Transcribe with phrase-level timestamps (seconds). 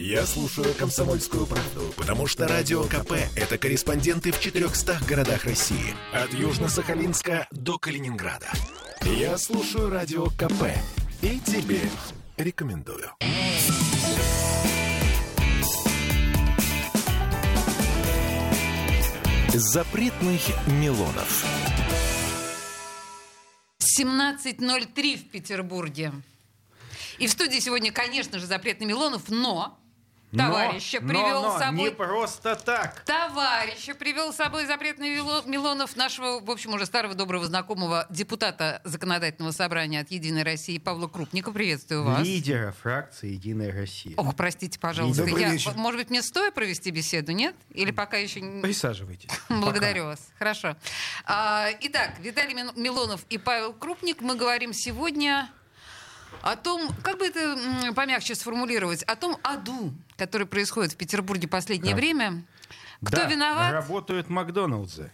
[0.00, 5.92] Я слушаю «Комсомольскую правду», потому что «Радио КП»— это корреспонденты в 400 городах России.
[6.12, 8.46] От Южно-Сахалинска до Калининграда.
[9.02, 10.70] Я слушаю «Радио КП»
[11.20, 11.80] и тебе
[12.36, 13.10] рекомендую.
[19.52, 21.44] Запретных Милонов.
[23.98, 26.12] 17.03 в Петербурге.
[27.18, 29.76] И в студии сегодня, конечно же, запретный Милонов, но
[30.36, 31.78] Товарища но, привел но, но, с собой.
[31.84, 33.00] Не просто так.
[33.04, 38.80] Товарища привел с собой запретный Мило- Милонов, нашего, в общем, уже старого доброго знакомого депутата
[38.84, 41.50] Законодательного собрания от Единой России Павла Крупника.
[41.50, 42.22] Приветствую вас.
[42.26, 44.14] Лидера фракции «Единая Россия».
[44.16, 45.24] Ох, простите, пожалуйста.
[45.24, 45.72] Добрый Я, вечер.
[45.76, 47.54] может быть, мне стоит провести беседу, нет?
[47.70, 48.60] Или пока еще не...
[48.62, 49.30] Присаживайтесь.
[49.48, 50.20] Благодарю вас.
[50.38, 50.76] Хорошо.
[51.24, 54.20] А, итак, Виталий Мил- Милонов и Павел Крупник.
[54.20, 55.50] Мы говорим сегодня
[56.42, 61.94] о том, как бы это помягче сформулировать, о том аду, который происходит в Петербурге последнее
[61.94, 61.96] Да.
[62.00, 62.44] время.
[63.04, 63.72] Кто Да, виноват?
[63.72, 65.10] Работают Макдоналдсы.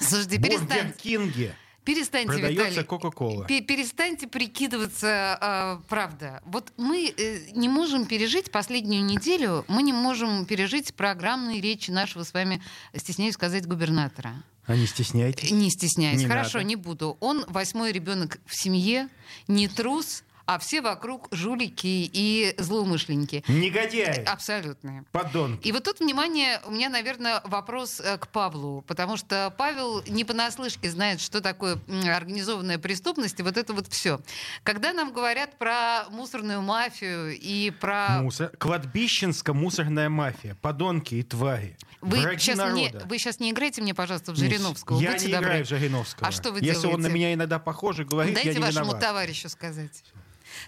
[0.00, 0.94] Слушайте, Бургер перестаньте.
[0.98, 1.54] Кинги.
[1.84, 2.84] Перестаньте, Продается Виталий.
[2.86, 3.44] Кока-Кола.
[3.44, 6.40] Пе- Перестаньте прикидываться, а, правда.
[6.46, 12.22] Вот мы э, не можем пережить последнюю неделю, мы не можем пережить программные речи нашего
[12.22, 12.62] с вами,
[12.96, 14.42] стесняюсь сказать, губернатора.
[14.66, 15.50] А не стесняйтесь.
[15.50, 16.20] Не стесняюсь.
[16.22, 16.68] Не Хорошо, надо.
[16.68, 17.18] не буду.
[17.20, 19.08] Он восьмой ребенок в семье,
[19.46, 23.44] не трус, а все вокруг жулики и злоумышленники.
[23.48, 24.24] Негодяи.
[24.24, 25.04] Абсолютные.
[25.12, 25.66] Подонки.
[25.66, 30.24] И вот тут, внимание, у меня, наверное, вопрос э, к Павлу, потому что Павел не
[30.24, 34.20] понаслышке знает, что такое организованная преступность, и вот это вот все.
[34.62, 38.20] Когда нам говорят про мусорную мафию и про...
[38.22, 38.50] Мусор.
[38.58, 40.54] Кладбищенско-мусорная мафия.
[40.60, 41.76] Подонки и твари.
[42.00, 43.06] Вы Враги сейчас, не, народа.
[43.08, 45.00] вы сейчас не играете мне, пожалуйста, в Не, Жириновского.
[45.00, 45.46] Я Будьте не добры.
[45.48, 46.28] играю в Жириновского.
[46.28, 47.14] А что вы Если он на делаете?
[47.14, 49.00] меня иногда похоже, говорит, Дайте я не вашему виноват.
[49.00, 50.02] товарищу сказать.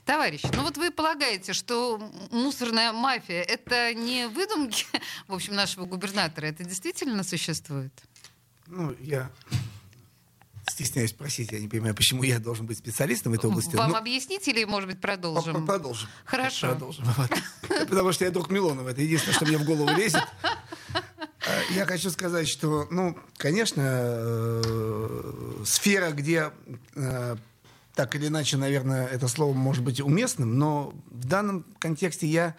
[0.05, 1.99] Товарищ, ну вот вы полагаете, что
[2.31, 4.87] мусорная мафия это не выдумки,
[5.29, 7.93] в общем, нашего губернатора, это действительно существует?
[8.67, 9.31] Ну, я
[10.69, 13.77] стесняюсь спросить, я не понимаю, почему я должен быть специалистом в этой области.
[13.77, 15.65] Вам Ну, объяснить или, может быть, продолжим?
[15.65, 16.09] Продолжим.
[16.25, 16.69] Хорошо.
[16.69, 17.05] Продолжим.
[17.89, 18.89] Потому что я друг Милонова.
[18.89, 20.23] Это единственное, что мне в голову лезет.
[20.93, 21.03] А,
[21.73, 26.51] Я хочу сказать, что, ну, конечно, э, сфера, где
[26.97, 27.37] э,
[27.97, 32.55] так или иначе, наверное, это слово может быть уместным, но в данном контексте я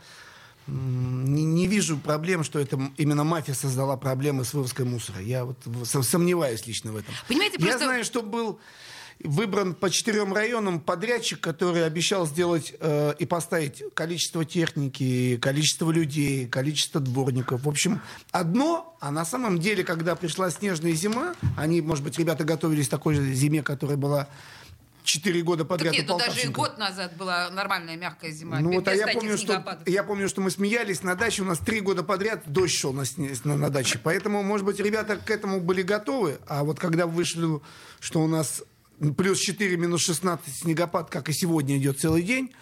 [0.65, 5.21] не, не вижу проблем, что это именно мафия создала проблемы с вывозкой мусора.
[5.21, 7.13] Я вот сомневаюсь лично в этом.
[7.27, 8.59] Понимаете, Я просто- знаю, что был
[9.23, 16.47] выбран по четырем районам подрядчик, который обещал сделать э, и поставить количество техники, количество людей,
[16.47, 17.63] количество дворников.
[17.63, 22.43] В общем, одно, а на самом деле, когда пришла снежная зима, они, может быть, ребята
[22.43, 24.27] готовились к такой же зиме, которая была
[25.07, 28.59] четыре года подряд Так нет, ну даже и год назад была нормальная мягкая зима.
[28.59, 31.57] Ну вот, а я помню, что, я помню, что мы смеялись на даче, у нас
[31.59, 33.03] три года подряд дождь шел на,
[33.43, 33.99] на, на даче.
[34.03, 37.59] Поэтому, может быть, ребята к этому были готовы, а вот когда вышли,
[37.99, 38.63] что у нас
[39.17, 42.53] плюс 4, минус 16 снегопад, как и сегодня идет целый день,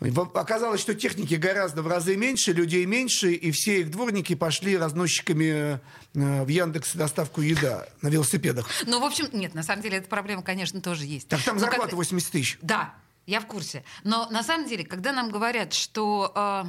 [0.00, 5.80] Оказалось, что техники гораздо в разы меньше, людей меньше, и все их дворники пошли разносчиками
[6.14, 8.68] э, в Яндекс доставку еда на велосипедах.
[8.86, 11.28] Ну, в общем, нет, на самом деле эта проблема, конечно, тоже есть.
[11.28, 12.58] Так там Но зарплата когда- 80 тысяч.
[12.60, 12.94] Да,
[13.26, 13.84] я в курсе.
[14.02, 16.64] Но на самом деле, когда нам говорят, что э,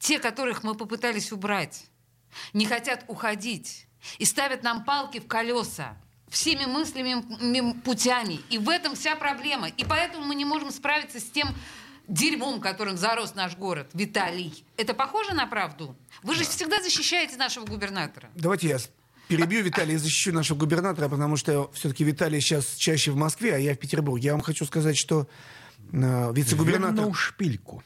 [0.00, 1.84] те, которых мы попытались убрать,
[2.52, 3.86] не хотят уходить
[4.18, 5.96] и ставят нам палки в колеса
[6.28, 9.68] всеми мыслями путями, и в этом вся проблема.
[9.68, 11.48] И поэтому мы не можем справиться с тем
[12.08, 14.64] дерьмом, которым зарос наш город, Виталий.
[14.76, 15.94] Это похоже на правду?
[16.22, 18.28] Вы же всегда защищаете нашего губернатора.
[18.34, 18.78] Давайте я
[19.28, 23.58] перебью Виталия и защищу нашего губернатора, потому что все-таки Виталий сейчас чаще в Москве, а
[23.58, 24.26] я в Петербурге.
[24.26, 25.28] Я вам хочу сказать, что
[25.92, 27.82] э, вице-губернатор, Вернул шпильку.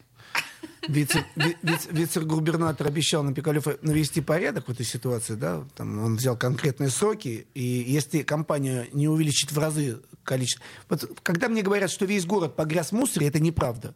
[0.89, 6.17] вице- ви- вице- вице-губернатор обещал на Пикалёва навести порядок в этой ситуации, да, там он
[6.17, 10.65] взял конкретные сроки, и если компания не увеличит в разы количество...
[10.89, 13.95] Вот когда мне говорят, что весь город погряз в мусоре, это неправда.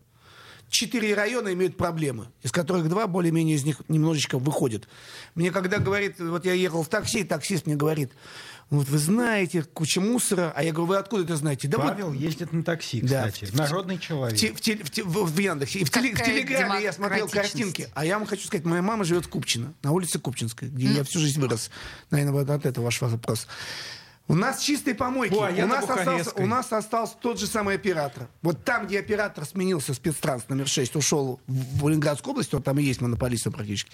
[0.68, 4.88] Четыре района имеют проблемы, из которых два более-менее из них немножечко выходят.
[5.34, 8.10] Мне когда говорит, вот я ехал в такси, таксист мне говорит,
[8.68, 11.68] вот вы знаете, куча мусора, а я говорю, вы откуда это знаете?
[11.68, 13.28] Да вот Павел ездит на такси, Да.
[13.30, 13.52] кстати.
[13.54, 14.36] Народный в, человек.
[14.36, 15.78] те- в те- в те- в- в Яндексе.
[15.78, 17.88] И в, теле- в Телеграме я смотрел картинки.
[17.94, 21.04] А я вам хочу сказать, моя мама живет в Купчино, на улице Купчинской, где я
[21.04, 21.70] всю жизнь вырос.
[22.10, 23.46] Наверное, вот от этого ваш вопрос.
[24.28, 25.34] У нас чистые помойки.
[25.34, 28.28] О, а у, на нас остался, у нас остался тот же самый оператор.
[28.42, 32.82] Вот там, где оператор сменился, спецтранс номер 6, ушел в Ленинградскую область, он там и
[32.82, 33.92] есть монополистом практически.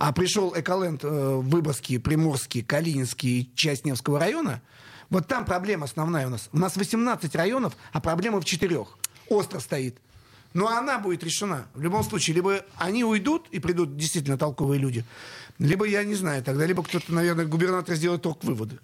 [0.00, 4.62] А пришел Эколенд э, Выборгский, Приморский, Калининский и часть Невского района.
[5.10, 6.48] Вот там проблема основная у нас.
[6.52, 8.96] У нас 18 районов, а проблема в четырех.
[9.28, 9.98] Остро стоит.
[10.54, 11.66] Но она будет решена.
[11.74, 15.04] В любом случае, либо они уйдут и придут действительно толковые люди,
[15.58, 18.78] либо, я не знаю, тогда либо кто-то, наверное, губернатор сделает только выводы.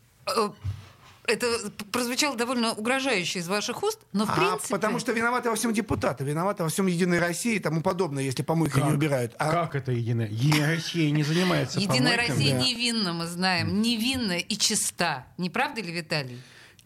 [1.27, 1.47] Это
[1.93, 4.75] прозвучало довольно угрожающе из ваших уст, но в А принципе...
[4.75, 8.43] потому что виноваты во всем депутаты, виноваты во всем Единой России и тому подобное, если
[8.43, 9.35] помойки не убирают.
[9.39, 10.29] А Как это Единая?
[10.29, 12.37] Единая Россия не занимается Единая помойками.
[12.37, 12.65] Россия да.
[12.65, 13.81] невинна, мы знаем.
[13.83, 15.27] Невинна и чиста.
[15.39, 16.41] Не правда ли, Виталий?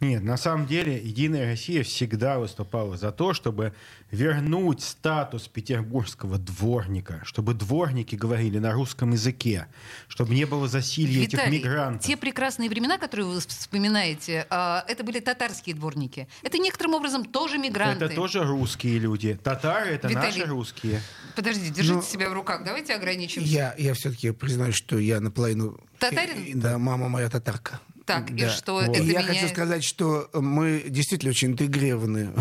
[0.04, 3.72] Нет, на самом деле Единая Россия всегда выступала за то, чтобы
[4.10, 9.66] вернуть статус петербургского дворника, чтобы дворники говорили на русском языке,
[10.06, 12.06] чтобы не было засилья этих Виталий, мигрантов.
[12.06, 16.28] те прекрасные времена, которые вы вспоминаете, а, это были татарские дворники.
[16.42, 18.04] Это некоторым образом тоже мигранты.
[18.04, 19.38] Это тоже русские люди.
[19.42, 21.00] Татары это Виталий, наши русские.
[21.34, 22.62] Подожди, держите Ну, себя в руках.
[22.64, 23.48] Давайте ограничимся.
[23.48, 25.80] я, я все-таки признаю, что я наполовину...
[25.98, 26.60] Татарин?
[26.60, 27.80] Да, мама моя татарка.
[28.06, 28.50] Так, и Да.
[28.50, 28.82] что Вот.
[28.84, 29.26] это И я меняет?
[29.28, 32.32] хочу сказать, что мы действительно очень интегрированы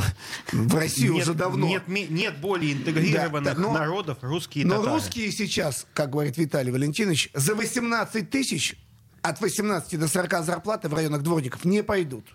[0.51, 1.67] в Россию нет, уже давно.
[1.67, 4.95] Нет, нет более интегрированных Да, да, но- народов русские Но татары.
[4.95, 8.75] русские сейчас, как говорит Виталий Валентинович, за 18 тысяч
[9.21, 12.25] от 18 до 40 зарплаты в районах дворников не пойдут.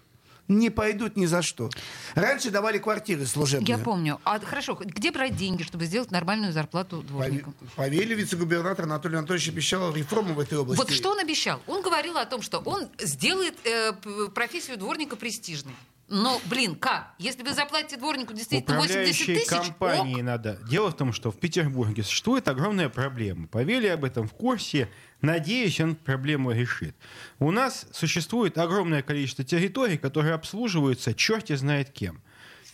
[0.48, 1.68] Не пойдут ни за что.
[2.14, 3.68] Раньше давали квартиры служебные.
[3.68, 4.18] Я помню.
[4.24, 7.54] А хорошо, где брать деньги, чтобы сделать нормальную зарплату дворникам?
[7.76, 10.80] Повели вице-губернатор Анатолий Анатольевич обещал реформу в этой области.
[10.80, 11.60] Вот что он обещал?
[11.66, 13.92] Он говорил о том, что он сделает э,
[14.34, 15.74] профессию дворника престижной.
[16.08, 17.12] Но, блин, как?
[17.18, 20.22] Если вы заплатите дворнику действительно 80 Управляющей тысяч, компании ок.
[20.22, 20.58] надо.
[20.68, 23.46] Дело в том, что в Петербурге существует огромная проблема.
[23.46, 24.88] Павели об этом в курсе.
[25.20, 26.94] Надеюсь, он проблему решит.
[27.40, 32.20] У нас существует огромное количество территорий, которые обслуживаются черти знает кем.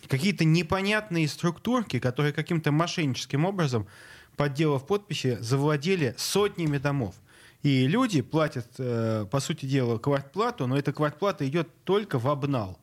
[0.07, 3.87] Какие-то непонятные структурки, которые каким-то мошенническим образом,
[4.35, 7.15] подделав подписи, завладели сотнями домов.
[7.63, 12.79] И люди платят, э, по сути дела, квартплату, но эта квартплата идет только в обнал.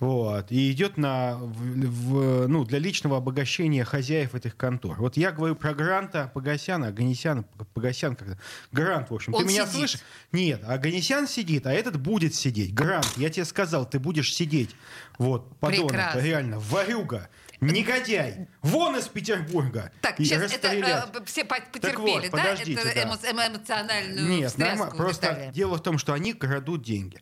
[0.00, 0.50] Вот.
[0.50, 4.96] И идет на, в- в- ну, для личного обогащения хозяев этих контор.
[4.98, 7.44] Вот я говорю про Гранта Погосяна, Аганесяна,
[7.74, 8.36] Погосян, как
[8.72, 9.34] Грант, в общем.
[9.34, 9.76] Он ты меня сидит.
[9.78, 10.00] слышишь?
[10.32, 12.74] Нет, Аганесян сидит, а этот будет сидеть.
[12.74, 14.74] Грант, я тебе сказал, ты будешь сидеть.
[15.18, 16.18] Вот, подонок, Прекрасно.
[16.20, 17.28] реально, ворюга,
[17.60, 19.92] негодяй, вон из Петербурга.
[20.00, 22.44] Так, И сейчас это э, все по- Так потерпели, вот, да?
[22.54, 23.02] это да.
[23.04, 24.94] эмо- эмо- эмоциональную Нет, нормально.
[24.96, 27.20] Просто дело в том, что они крадут деньги.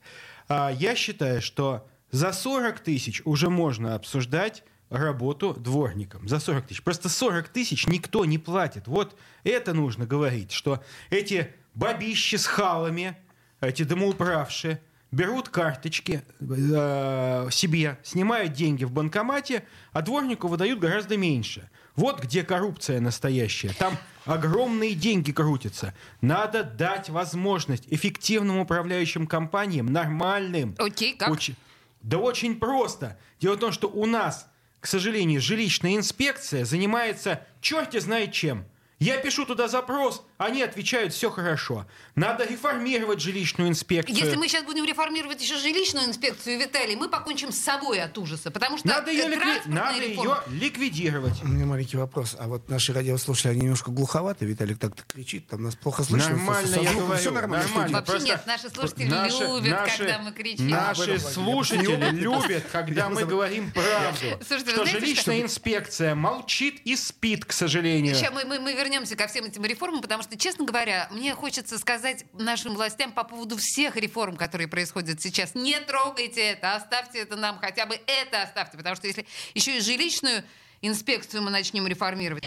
[0.49, 6.29] А, я считаю, что за 40 тысяч уже можно обсуждать работу дворником.
[6.29, 6.83] За 40 тысяч.
[6.83, 8.87] Просто 40 тысяч никто не платит.
[8.87, 13.17] Вот это нужно говорить, что эти бабищи с халами,
[13.63, 14.81] эти домоуправшие,
[15.11, 21.71] берут карточки э, себе, снимают деньги в банкомате, а дворнику выдают гораздо меньше.
[21.97, 23.75] Вот где коррупция настоящая.
[23.79, 25.95] Там огромные деньги крутятся.
[26.21, 30.75] Надо дать возможность эффективным управляющим компаниям, нормальным.
[30.79, 31.31] Окей, как?
[31.31, 31.57] Очень-
[32.03, 33.19] да очень просто.
[33.41, 34.49] Дело в том, что у нас,
[34.81, 38.65] к сожалению, жилищная инспекция занимается черти знает чем.
[38.99, 41.87] Я пишу туда запрос, они отвечают, все хорошо.
[42.15, 44.17] Надо реформировать жилищную инспекцию.
[44.17, 48.51] Если мы сейчас будем реформировать еще жилищную инспекцию, Виталий, мы покончим с собой от ужаса.
[48.51, 51.43] Потому что Надо, ее, ликви- Надо реформа- ее ликвидировать.
[51.43, 52.37] У меня маленький вопрос.
[52.39, 54.45] А вот наши радиослушатели, они немножко глуховаты.
[54.45, 56.31] Виталик так-то кричит, там нас плохо слышно.
[56.31, 57.67] Нормально, я говорю, всё нормально.
[57.69, 58.05] нормально.
[58.07, 60.69] Вообще нет, наши слушатели любят, когда мы кричим.
[60.69, 64.27] Наши слушатели просто любят, когда мы говорим правду.
[64.47, 68.15] Слушайте, Что жилищная инспекция молчит и спит, к сожалению.
[68.15, 71.79] Сейчас мы, мы, мы вернемся ко всем этим реформам, потому что, честно говоря, мне хочется
[71.79, 75.55] сказать нашим властям по поводу всех реформ, которые происходят сейчас.
[75.55, 79.81] Не трогайте это, оставьте это нам, хотя бы это оставьте, потому что если еще и
[79.81, 80.45] жилищную
[80.81, 82.45] инспекцию мы начнем реформировать.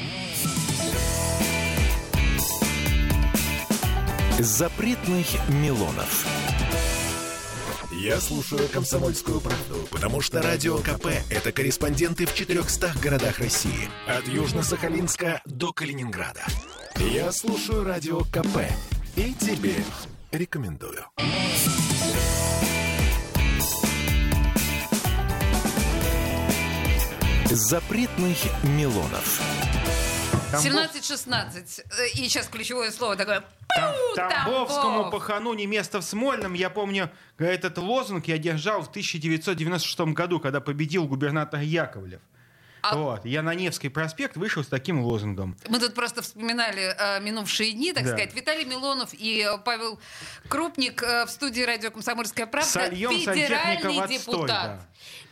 [4.40, 6.28] Запретных Милонов.
[7.92, 13.90] Я слушаю «Комсомольскую правду», потому что «Радио КП»— это корреспонденты в 400 городах России.
[14.06, 16.44] От Южно-Сахалинска до Калининграда.
[17.00, 18.58] Я слушаю «Радио КП»
[19.16, 19.76] и тебе
[20.32, 21.06] рекомендую.
[27.50, 29.42] Запретных Милонов.
[30.52, 31.82] Тамбов- 17-16.
[31.98, 33.44] Э, И сейчас ключевое слово такое.
[33.76, 35.12] Там- «Пу, Тамбовскому Тамбов».
[35.12, 36.54] пахану не место в Смольном.
[36.54, 42.22] Я помню, этот лозунг я держал в 1996 году, когда победил губернатор Яковлев.
[42.92, 43.26] А- Вот.
[43.26, 45.58] Я на Невский проспект вышел с таким лозунгом.
[45.68, 48.10] Мы тут просто вспоминали э, минувшие дни, так Да.
[48.12, 48.34] сказать.
[48.36, 50.00] Виталий Милонов и э, Павел
[50.48, 52.70] Крупник э, в студии радио «Комсомольская правда».
[52.70, 54.48] Сольем федеральный отстой, депутат.
[54.48, 54.86] да.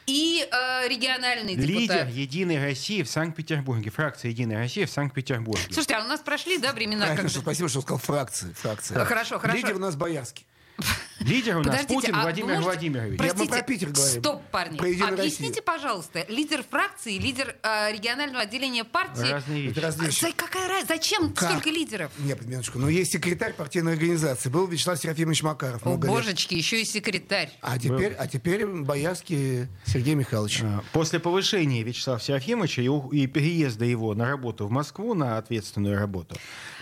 [0.05, 2.09] И э, региональный Лидер депутат.
[2.09, 3.89] Единой России в Санкт-Петербурге.
[3.89, 5.63] Фракция Единой России в Санкт-Петербурге.
[5.67, 7.41] Слушайте, а у нас прошли, да, времена, Правильно, когда...
[7.41, 8.51] спасибо, что сказал фракции.
[8.53, 9.05] фракция.
[9.05, 9.57] Хорошо, хорошо.
[9.57, 10.45] Лидер у нас боярский.
[11.23, 13.19] Лидер у нас Подождите, Путин а Владимир можете- Владимирович.
[13.19, 14.19] Я- мы Простите, про Питер говорим.
[14.21, 14.77] Стоп, парни.
[14.77, 15.63] Про «Единую Объясните, Россию».
[15.63, 19.31] пожалуйста, лидер фракции, лидер э, регионального отделения партии.
[19.31, 19.79] Разные вещи.
[19.79, 20.21] разные А вещи.
[20.21, 20.93] за- какая разница?
[20.93, 21.49] Зачем Как?
[21.51, 22.11] столько лидеров?
[22.19, 22.79] Нет, минуточку.
[22.79, 24.49] Но есть секретарь партийной организации.
[24.49, 25.85] Был Вячеслав Серафимович Макаров.
[25.85, 25.99] О, лет.
[26.01, 27.51] божечки, еще и секретарь.
[27.61, 30.61] А теперь, а теперь Боярский Сергей Михайлович.
[30.63, 35.37] А, После повышения Вячеслава Серафимовича и, у- и переезда его на работу в Москву, на
[35.37, 36.35] ответственную работу.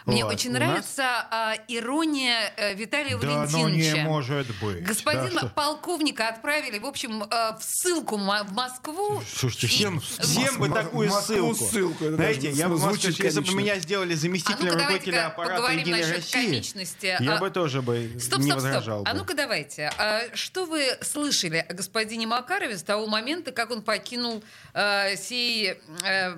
[0.05, 3.97] Мне вот, очень у нас- нравится а, ирония э, Виталия Да ну Валентиновича.
[3.97, 4.30] не может
[4.61, 4.83] быть.
[4.83, 9.21] Господина Да, полковника отправили, в общем, э, в ссылку в Москву.
[9.35, 11.65] Слушайте, И- всем, всем бы такую Москву ссылку.
[11.65, 15.27] ссылку, Знаете, я бы, звучит может, если бы меня сделали А заместителем ну-ка, руководителя давайте-ка
[15.27, 19.07] аппарата поговорим Единой России, я А- бы тоже бы Стоп, не стоп, возражал стоп.
[19.07, 19.19] А бы.
[19.19, 19.91] ну-ка давайте.
[19.97, 25.75] А что вы слышали о господине Макарове с того момента, как он покинул э, сей
[26.03, 26.35] э,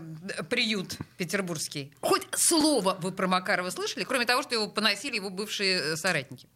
[0.50, 1.92] приют петербургский?
[2.02, 6.48] Хоть слово вы про Макарова слышали, кроме того, что его поносили его бывшие э, соратники?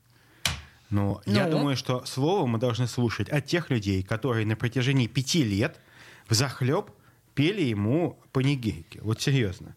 [0.90, 1.52] Но я Ну?
[1.52, 5.80] думаю, что слово мы должны слушать от тех людей, которые на протяжении пяти лет
[6.28, 6.92] в захлеб
[7.36, 9.00] пели ему панигейки.
[9.02, 9.76] Вот серьезно.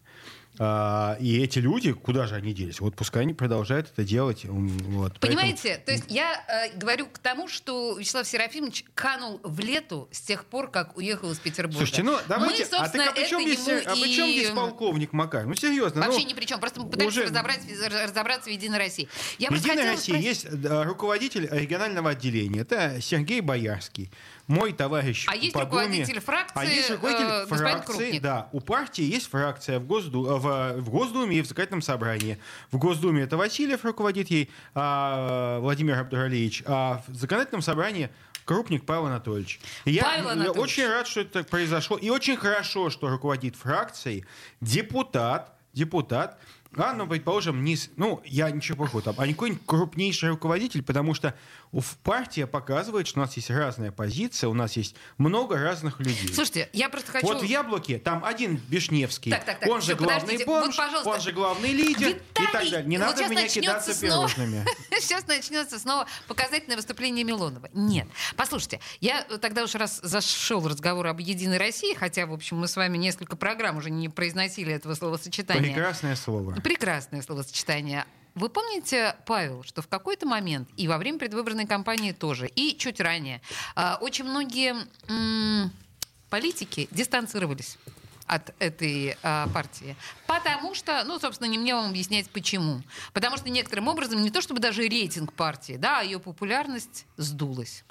[0.63, 2.79] А, и эти люди, куда же они делись?
[2.81, 4.45] Вот пускай они продолжают это делать.
[4.45, 5.13] Вот.
[5.19, 10.07] Поэтому- Понимаете, то есть я э, говорю к тому, что Вячеслав Серафимович канул в лету
[10.11, 11.79] с тех пор, как уехал из Петербурга.
[11.79, 12.67] Слушайте, ну давайте.
[12.71, 15.47] Мы, а так а при чем здесь, а при чем и- здесь полковник Макар?
[15.47, 16.01] Ну серьезно.
[16.01, 16.59] Вообще ну, ни при чем.
[16.59, 17.61] Просто мы пытаемся уже- разобрать,
[18.05, 19.07] разобраться в Единой России.
[19.39, 22.59] Я Единая Россия спросить- есть да, руководитель регионального отделения.
[22.61, 24.11] Это Сергей Боярский.
[24.51, 28.21] Мой товарищ А есть по руководитель фракции, А есть руководитель э, фракции, Крупник.
[28.21, 28.49] да.
[28.51, 30.25] У партии есть фракция в, Госду...
[30.25, 32.37] э, в, в Госдуме и в законодательном собрании.
[32.71, 38.09] В Госдуме это Васильев руководит ей, а, Владимир Абдуралиевич, а в законодательном собрании
[38.43, 39.61] Крупник Павел Анатольевич.
[39.85, 40.61] Я, Павел Анатольевич.
[40.61, 41.95] очень рад, что это произошло.
[41.97, 44.25] И очень хорошо, что руководит фракцией
[44.59, 46.37] депутат, депутат,
[46.75, 50.81] а, ну, предположим, не, с- ну, я ничего плохого там, а не какой-нибудь крупнейший руководитель,
[50.83, 51.35] потому что
[52.03, 56.33] партия показывает, что у нас есть разная позиция, у нас есть много разных людей.
[56.33, 57.25] Слушайте, я просто хочу...
[57.25, 61.09] Вот в Яблоке там один Бешневский, Так, так, так, он же главный вот, бомж, пожалуйста.
[61.09, 62.89] он же главный лидер и так Виталий, далее.
[62.89, 64.65] Не вот надо сейчас в меня кидаться снова- пирожными.
[64.99, 67.69] Сейчас начнется снова показательное выступление Милонова.
[67.73, 68.07] Нет.
[68.35, 72.75] Послушайте, я тогда уж раз зашел разговор об Единой России, хотя, в общем, мы с
[72.75, 75.73] вами несколько программ уже не произносили этого словосочетания.
[75.73, 76.53] Прекрасное слово.
[76.61, 78.05] Прекрасное словосочетание.
[78.35, 82.99] Вы помните, Павел, что в какой-то момент, и во время предвыборной кампании тоже, и чуть
[83.01, 83.41] ранее,
[83.75, 84.75] а, очень многие
[86.29, 87.77] политики дистанцировались
[88.27, 89.97] от этой а, партии.
[90.27, 92.81] Потому что, ну, собственно, не мне вам объяснять, почему.
[93.11, 97.83] Потому что некоторым образом не то чтобы даже рейтинг партии, да, а ее популярность сдулась.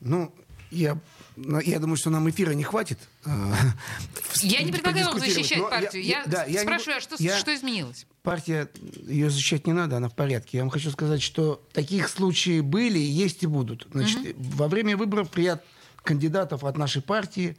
[0.00, 0.34] Ну,
[0.72, 0.98] я,
[1.36, 2.98] ну, я думаю, что нам эфира не хватит.
[3.24, 3.30] э,
[4.40, 6.02] Я не предлагаю вам защищать Но партию.
[6.02, 8.06] Я, да, я не а что, я- что изменилось?
[8.26, 8.68] Партия,
[9.08, 10.58] ее защищать не надо, она в порядке.
[10.58, 13.88] Я вам хочу сказать, что таких случаев были, есть и будут.
[13.92, 15.64] Значит, Во время выборов ряд
[16.04, 17.56] кандидатов от нашей партии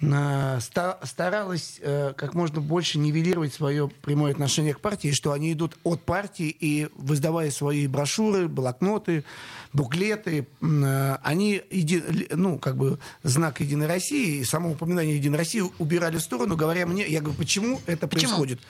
[0.00, 5.76] ста- старалась э, как можно больше нивелировать свое прямое отношение к партии, что они идут
[5.84, 9.24] от партии и, выдавая свои брошюры, блокноты,
[9.72, 15.62] буклеты, э, они, еди- ну, как бы, знак Единой России и само упоминание Единой России
[15.78, 18.28] убирали в сторону, говоря мне, я говорю, почему это Почему?
[18.36, 18.60] происходит?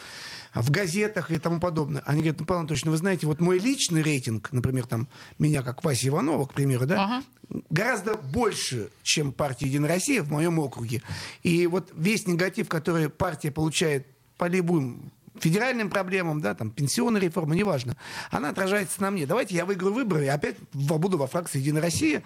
[0.55, 2.03] В газетах и тому подобное.
[2.07, 5.63] Они говорят, ну, Павел Анатольевич, ну, вы знаете, вот мой личный рейтинг, например, там, меня,
[5.63, 7.23] как Вася Иванова, к примеру, да, Ага.
[7.71, 11.03] гораздо больше, чем партия «Единая Россия» в моем округе.
[11.43, 17.55] И вот весь негатив, который партия получает по любым федеральным проблемам, да, там, пенсионная реформа,
[17.55, 17.97] неважно,
[18.31, 19.25] она отражается на мне.
[19.27, 22.23] Давайте я выиграю выборы и опять буду во фракции «Единая Россия».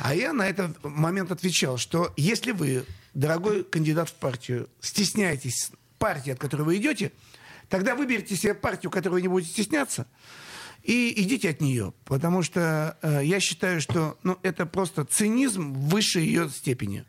[0.00, 2.84] А я на этот момент отвечал, что если вы,
[3.14, 7.12] дорогой кандидат в партию, стесняетесь партии, от которой вы идете,
[7.68, 10.06] тогда выберите себе партию, которой вы не будете стесняться,
[10.82, 11.92] и идите от нее.
[12.04, 17.04] Потому что э, я считаю, что ну, это просто цинизм в высшей ее степени.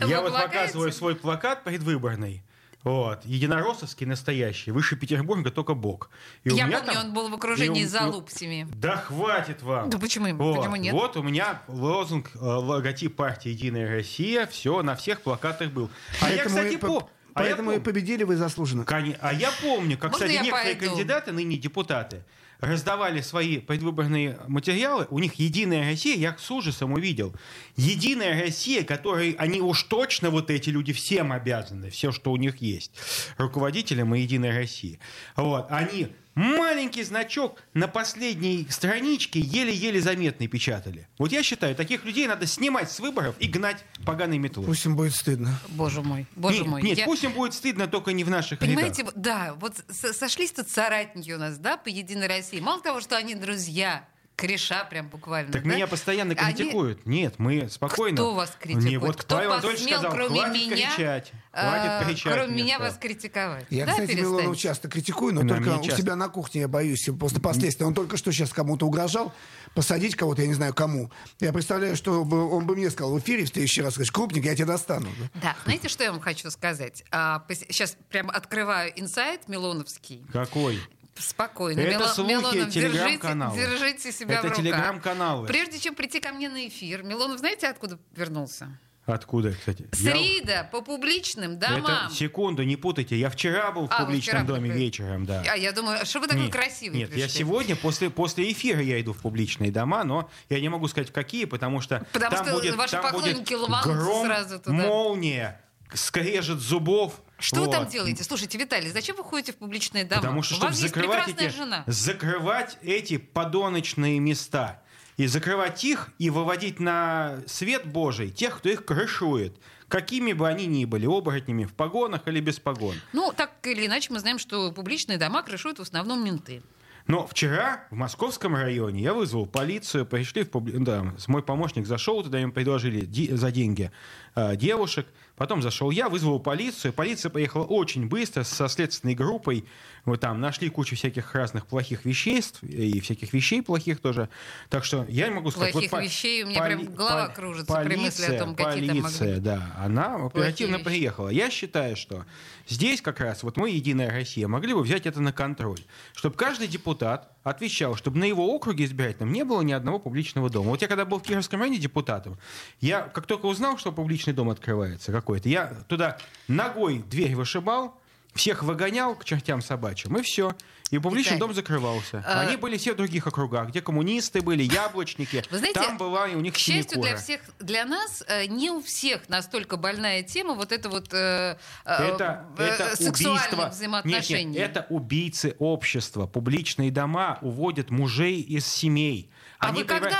[0.00, 2.42] Вы Я вот показываю свой плакат предвыборный.
[2.82, 6.10] Вот, единороссовский настоящий, выше Петербурга только Бог.
[6.42, 8.68] И у Я меня помню, там- он был в и окружении у- залупсями.
[8.74, 9.88] Да хватит вам.
[9.88, 10.92] Да почему- Вот, почему нет?
[10.92, 15.88] Вот у меня лозунг, э, логотип партии «Единая Россия», все на всех плакатах был.
[16.20, 18.84] А я, Поэтому кстати, и по- а Поэтому и победили вы заслуженно.
[18.88, 20.90] А я помню, как, Можно кстати, некоторые пойду?
[20.92, 22.22] кандидаты, ныне депутаты,
[22.60, 25.06] раздавали свои предвыборные материалы.
[25.10, 27.34] У них «Единая Россия», я с ужасом увидел.
[27.76, 32.58] «Единая Россия», которой они уж точно, вот эти люди, всем обязаны, все, что у них
[32.58, 32.92] есть,
[33.36, 35.00] руководителям и «Единой России».
[35.36, 41.08] Вот, они маленький значок на последней страничке еле-еле заметный печатали.
[41.18, 44.66] Вот я считаю, таких людей надо снимать с выборов и гнать поганой метлой.
[44.66, 45.58] Пусть им будет стыдно.
[45.68, 46.82] Боже мой, боже нет, мой.
[46.82, 49.14] нет, Я- пусть им будет стыдно, только не в наших Понимаете, рядах.
[49.16, 52.60] да, вот сошлись тут соратники у нас, да, по Единой России.
[52.60, 55.52] Мало того, что они друзья, Кореша прям буквально.
[55.52, 55.70] Так да?
[55.70, 57.06] меня постоянно Они- критикуют.
[57.06, 58.16] Нет, мы спокойно.
[58.16, 58.88] Кто вас критикует?
[58.90, 61.32] Не, вот Кто Павел посмел, сказал, кроме хватит меня, кричать.
[61.52, 62.32] э, Хватит кричать.
[62.34, 62.90] кроме мне меня сказал.
[62.92, 63.66] вас критиковать.
[63.70, 64.32] Я, да, кстати, перестаньте?
[64.32, 66.02] Милонова часто критикую, но Да, только у часто.
[66.02, 67.86] себя на кухне я боюсь после последствий.
[67.86, 69.32] Он только что сейчас кому-то угрожал
[69.74, 71.12] посадить кого-то, я не знаю кому.
[71.40, 74.44] Я представляю, что бы он бы мне сказал в эфире в следующий раз, сказать, крупник,
[74.44, 75.06] я тебя достану.
[75.34, 77.04] Да, знаете, что я вам хочу сказать?
[77.12, 80.24] А, сейчас прям открываю инсайт Милоновский.
[80.32, 80.80] Какой?
[81.16, 81.80] Спокойно.
[81.80, 83.56] Это Мило- слухи Милонов, держите, телеграм-канала.
[83.56, 84.58] держите себя Это в руках.
[84.58, 85.46] телеграм-каналы.
[85.46, 88.78] Прежде чем прийти ко мне на эфир, Милонов, знаете, откуда вернулся?
[89.06, 89.86] Откуда, кстати?
[89.92, 92.06] С Я- Рида по публичным домам.
[92.06, 93.16] Это, секунду, не путайте.
[93.16, 94.78] Я вчера был в А, публичном доме были.
[94.78, 95.44] вечером, да.
[95.46, 97.40] А я думаю, что вы такой Нет, красивый Нет, я пришли?
[97.40, 101.12] сегодня после, после эфира я иду в публичные дома, но я не могу сказать в
[101.12, 104.72] какие, потому что Потому там что будет, ваши там поклонники будет гром, сразу туда.
[104.72, 105.60] молния,
[105.94, 107.20] скрежет зубов.
[107.38, 107.92] Что вы там Вот.
[107.92, 108.24] делаете?
[108.24, 110.20] Слушайте, Виталий, зачем вы ходите в публичные дома?
[110.22, 111.84] Потому что, У чтобы вас закрывать прекрасная эти, жена.
[111.86, 114.80] закрывать эти подоночные места.
[115.16, 119.56] И закрывать их, и выводить на свет Божий тех, кто их крышует.
[119.86, 122.96] Какими бы они ни были, оборотнями в погонах или без погон.
[123.12, 126.62] Ну, так или иначе, мы знаем, что публичные дома крышуют в основном менты.
[127.06, 130.72] Но вчера в московском районе я вызвал полицию, пришли в публи...
[130.78, 133.92] да, мой помощник зашел туда, им предложили ди- за деньги
[134.34, 135.06] э, девушек,
[135.36, 139.64] потом зашел я, вызвал полицию, полиция поехала очень быстро со следственной группой,
[140.04, 144.28] вот там нашли кучу всяких разных плохих веществ и всяких вещей плохих тоже,
[144.68, 145.72] так что я не могу сказать...
[145.72, 149.02] Плохих по- вещей, у меня прям голова кружится при мысли о том, какие там могли
[149.02, 150.84] полиция, да, она оперативно вещи.
[150.84, 151.28] приехала.
[151.28, 152.26] Я считаю, что
[152.68, 155.80] здесь как раз вот мы, Единая Россия, могли бы взять это на контроль,
[156.14, 160.70] чтобы каждый депутат отвечал, чтобы на его округе избирательном не было ни одного публичного дома.
[160.70, 162.38] Вот я когда был в Кировском районе депутатом,
[162.80, 166.18] я как только узнал, что публичный дом открывается какой-то, я туда
[166.48, 168.00] ногой дверь вышибал,
[168.34, 170.52] всех выгонял к чертям собачьим, и все.
[170.90, 172.22] И публичный дом закрывался.
[172.26, 175.42] а- Они были все в других округах, где коммунисты были, яблочники.
[175.50, 177.08] Вы знаете, Там была и у них К счастью синекура.
[177.08, 181.56] для всех, для нас э, не у всех настолько больная тема вот это вот э,
[181.86, 183.68] э, Это, э, это убийство.
[183.70, 184.44] взаимоотношений.
[184.44, 186.26] Нет, нет, это убийцы общества.
[186.26, 189.30] Публичные дома уводят мужей из семей.
[189.58, 190.10] А вы когда-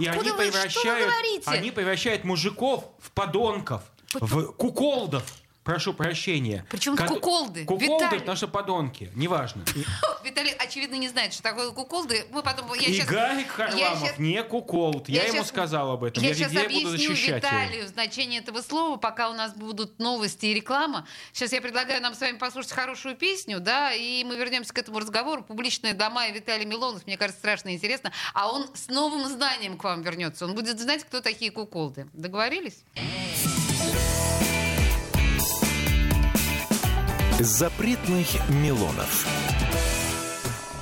[0.00, 1.50] и откуда они вы- что вы превращают, говорите?
[1.50, 3.82] Они превращают мужиков в подонков,
[4.14, 5.24] в куколдов.
[5.66, 6.64] Прошу прощения.
[6.70, 7.64] Причем Кото- куколды?
[7.64, 8.20] Куколды, Виталий.
[8.20, 9.10] потому что подонки.
[9.16, 9.64] Неважно.
[10.24, 12.24] Виталий, очевидно, не знает, что такое куколды.
[12.30, 12.72] Мы потом...
[12.74, 15.08] Я и щас- Гарик я Харламов щас- не куколд.
[15.08, 16.22] Я, ему щас- сказал об этом.
[16.22, 17.58] Я, Я, сейчас буду объясню защищать его.
[17.58, 21.04] Виталию значение этого слова, пока у нас будут новости и реклама.
[21.32, 25.00] Сейчас я предлагаю нам с вами послушать хорошую песню, да, и мы вернемся к этому
[25.00, 25.42] разговору.
[25.42, 28.12] Публичные дома и Виталий Милонов, мне кажется, страшно интересно.
[28.34, 30.44] А он с новым знанием к вам вернется.
[30.44, 32.06] Он будет знать, кто такие куколды.
[32.12, 32.84] Договорились?
[37.38, 39.26] Запретных Милонов.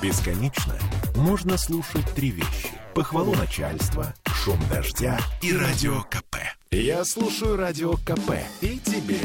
[0.01, 0.73] Бесконечно
[1.13, 2.69] можно слушать три вещи.
[2.93, 6.37] Похвалу начальства, шум дождя и радио КП.
[6.71, 9.19] Я слушаю радио КП и тебе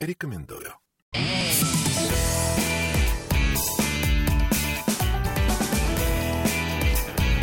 [0.00, 0.72] рекомендую.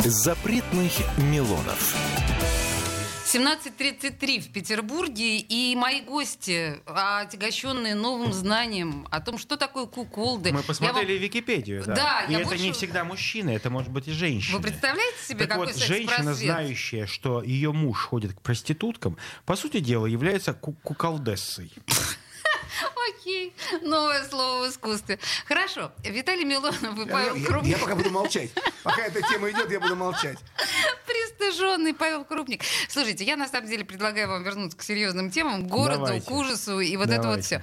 [0.02, 2.15] Запретных Милонов.
[3.36, 10.52] 17.33 в Петербурге, и мои гости, отягощенные новым знанием о том, что такое куколды.
[10.52, 11.94] Мы Я посмотрели вам- Википедию, да.
[11.94, 14.56] Да, и это больше- не всегда мужчина, это может быть и женщина.
[14.56, 19.56] Вы представляете себе, Так какой вот, женщина, знающая, что ее муж ходит к проституткам, по
[19.56, 21.70] сути дела, является ку- куколдессой.
[23.10, 25.18] Окей, новое слово в искусстве.
[25.46, 28.50] Хорошо, Виталий Милонов и Я, Павел я- я Крупник, пока буду молчать.
[28.82, 30.38] Пока эта тема идет, я буду молчать.
[31.06, 32.62] пристыженный Павел Крупник.
[32.88, 36.26] Слушайте, я на самом деле предлагаю вам вернуться к серьезным темам, к городу, Давайте.
[36.26, 37.62] к ужасу и вот это вот Давайте.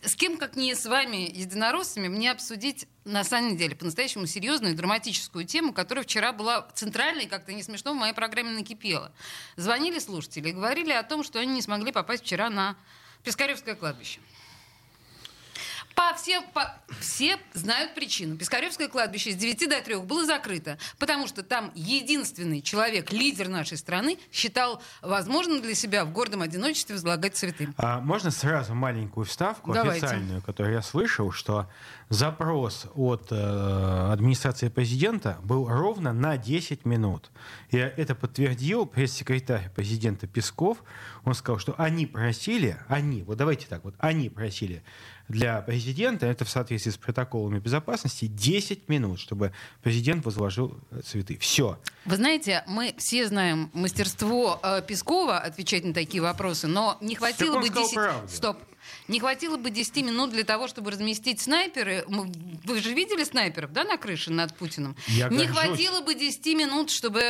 [0.00, 0.08] все.
[0.08, 4.76] С кем, как не с вами, единороссами, мне обсудить на самом деле по-настоящему серьезную и
[4.76, 9.12] драматическую тему, которая вчера была центральной, как-то не смешно, в моей программе накипела.
[9.56, 12.76] Звонили слушатели и говорили о том, что они не смогли попасть вчера на
[13.24, 14.18] Пискаревское кладбище.
[15.94, 18.36] По всем, по- все знают причину.
[18.36, 23.76] Пискаревское кладбище с 9 до 3 было закрыто, потому что там единственный человек, лидер нашей
[23.76, 27.68] страны, считал возможным для себя в гордом одиночестве возлагать цветы.
[27.76, 30.06] А можно сразу маленькую вставку Давайте.
[30.06, 31.68] официальную, которую я слышал, что
[32.08, 37.30] запрос от э, администрации президента был ровно на 10 минут.
[37.70, 40.78] И это подтвердил пресс-секретарь президента Песков.
[41.24, 44.82] Он сказал, что они просили, они, вот давайте так, вот они просили
[45.32, 51.38] для президента, это в соответствии с протоколами безопасности, 10 минут, чтобы президент возложил э, цветы.
[51.38, 51.78] Все.
[52.04, 57.58] Вы знаете, мы все знаем мастерство э, Пескова отвечать на такие вопросы, но не хватило
[57.58, 57.94] бы сказал 10...
[57.94, 58.28] правду.
[58.28, 58.58] Стоп.
[59.08, 62.04] Не хватило бы 10 минут для того, чтобы разместить снайперы.
[62.08, 64.96] Вы же видели снайперов, да, на крыше над Путиным?
[65.08, 65.56] Я Не горжусь.
[65.56, 67.22] хватило бы 10 минут, чтобы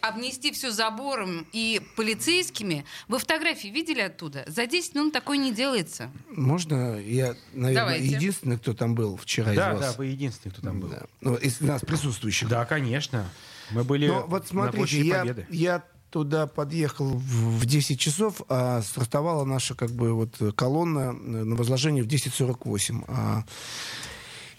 [0.00, 2.84] обнести все забором и полицейскими.
[3.08, 4.44] Вы фотографии видели оттуда?
[4.46, 6.10] За 10 минут такое не делается.
[6.30, 8.06] Можно я, наверное, Давайте.
[8.06, 9.98] единственный, кто там был вчера Да, из да, вас?
[9.98, 10.88] вы единственный, кто там был.
[10.88, 11.02] Да.
[11.20, 12.48] Ну, из нас присутствующих.
[12.48, 13.28] Да, конечно.
[13.70, 15.46] Мы были Но вот на смотрите, площади я, Победы.
[15.50, 21.12] я туда подъехал в, в 10 часов, а стартовала наша как бы вот колонна э,
[21.12, 23.04] на возложение в 10.48.
[23.08, 23.44] А,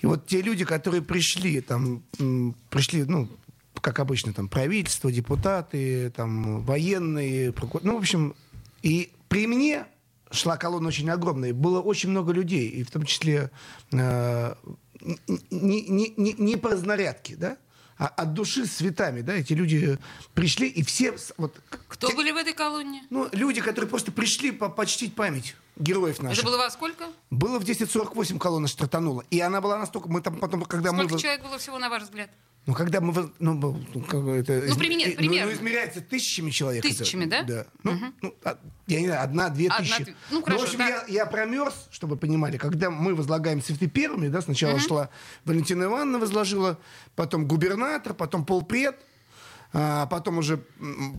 [0.01, 2.03] и вот те люди, которые пришли, там,
[2.69, 3.27] пришли, ну,
[3.81, 8.35] как обычно, там, правительство, депутаты, там, военные, прокур- ну, в общем,
[8.81, 9.85] и при мне
[10.31, 13.51] шла колонна очень огромная, было очень много людей, и в том числе
[13.91, 14.55] э,
[15.49, 17.57] не, не, не, не по разнарядке, да,
[18.05, 19.99] от души с цветами, да, эти люди
[20.33, 21.59] пришли, и все, вот,
[21.89, 23.03] Кто те- были в этой колонне?
[23.09, 26.39] ну, люди, которые просто пришли по- почтить память героев наших.
[26.39, 27.05] Это было во сколько?
[27.29, 29.23] Было в 10.48 колонна стартанула.
[29.29, 30.07] И она была настолько...
[30.09, 31.19] Мы там потом, когда Сколько мы...
[31.19, 32.29] человек было всего, на ваш взгляд?
[32.69, 33.31] Ну, когда мы...
[33.39, 35.51] Ну, ну, как бы это, Ну, пример- э, примерно.
[35.51, 36.85] ну, измеряется тысячами человек.
[36.85, 36.95] это.
[36.95, 37.41] Тысячами, да?
[37.41, 37.65] Да.
[37.81, 40.03] Ну, ну, а, я не знаю, одна-две Одна, тысячи.
[40.03, 40.87] две- ну, хорошо, в общем, да.
[40.87, 45.09] я, я промерз, чтобы вы понимали, когда мы возлагаем цветы первыми, да, сначала шла
[45.45, 46.77] Валентина Ивановна возложила,
[47.15, 48.95] потом губернатор, потом полпред,
[49.73, 50.57] а, потом уже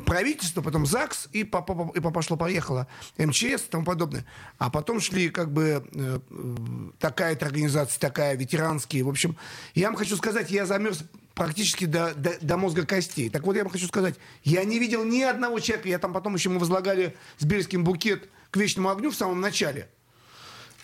[0.06, 2.86] правительство, потом ЗАГС, и, по- и пошло-поехало
[3.18, 4.24] МЧС и тому подобное.
[4.58, 9.02] А потом шли как бы э, э, такая-то организация, такая, ветеранские.
[9.02, 9.36] В общем,
[9.74, 11.02] я вам хочу сказать, я замерз
[11.40, 13.30] практически до, до, до мозга костей.
[13.30, 16.34] Так вот, я вам хочу сказать, я не видел ни одного человека, я там потом
[16.34, 19.88] еще мы возлагали с Бельским букет к вечному огню в самом начале.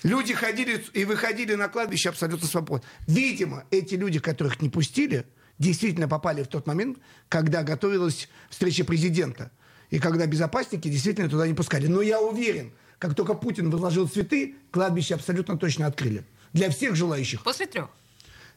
[0.03, 2.89] Люди ходили и выходили на кладбище абсолютно свободно.
[3.07, 5.27] Видимо, эти люди, которых не пустили,
[5.59, 6.97] действительно попали в тот момент,
[7.29, 9.51] когда готовилась встреча президента.
[9.91, 11.87] И когда безопасники действительно туда не пускали.
[11.87, 16.25] Но я уверен, как только Путин возложил цветы, кладбище абсолютно точно открыли.
[16.55, 17.43] Для всех желающих.
[17.43, 17.91] После трех.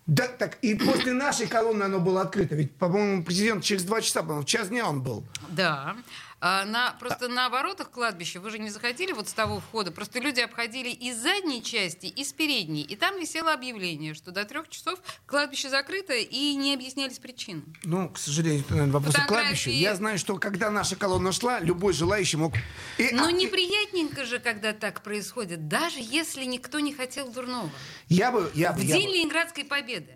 [0.09, 2.55] Да, так и после нашей колонны оно было открыто.
[2.55, 5.23] Ведь, по-моему, президент через два часа, по-моему, в час дня он был.
[5.49, 5.95] Да.
[6.41, 9.91] А на, просто на воротах кладбища вы же не заходили вот с того входа.
[9.91, 12.81] Просто люди обходили из задней части, и с передней.
[12.83, 17.63] И там висело объявление, что до трех часов кладбище закрыто, и не объяснялись причины.
[17.83, 19.27] Ну, к сожалению, вопрос Фотографии.
[19.43, 19.69] кладбищу.
[19.71, 22.53] Я знаю, что когда наша колонна шла, любой желающий мог...
[22.97, 27.69] И- Но а- неприятненько же, когда так происходит, даже если никто не хотел дурного.
[28.07, 28.49] Я бы...
[28.55, 30.15] Я, В бы- я день бы- Ленинградской победы.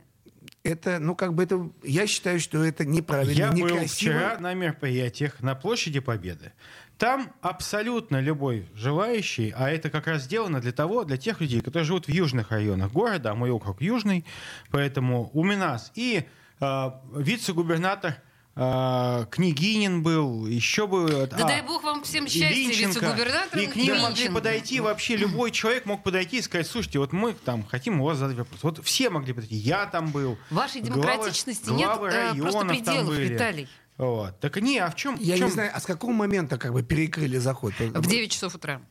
[0.63, 1.69] Это, ну, как бы это...
[1.84, 3.88] Я считаю, что это неправильно, Я был некрасиво.
[3.88, 6.54] вчера на мероприятиях на площади Победы.
[6.97, 11.86] Там абсолютно любой желающий, а это как раз сделано для того, для тех людей, которые
[11.86, 14.26] живут в южных районах города, а мой округ южный,
[14.71, 16.23] поэтому у нас и
[16.62, 18.15] э, вице-губернатор
[18.55, 21.07] э, Княгинин был, еще был...
[21.07, 24.33] Да а, дай бог вам всем счастья, вице-губернатор И к ним могли Линченко.
[24.33, 28.17] подойти вообще любой человек мог подойти и сказать, слушайте, вот мы там хотим у вас
[28.17, 28.63] задать вопрос.
[28.63, 29.55] Вот все могли подойти.
[29.55, 30.37] Я там был.
[30.49, 33.15] Вашей главы- демократичности нет, главы э, просто пределов.
[33.15, 33.67] Виталий.
[33.97, 34.39] Вот.
[34.39, 35.15] Так не, а в чем?
[35.19, 35.47] Я в чем...
[35.47, 37.73] не знаю, а с какого момента как бы перекрыли заход?
[37.79, 38.81] В 9 часов утра.